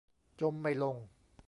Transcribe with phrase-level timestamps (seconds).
[0.41, 0.95] จมไม่ลง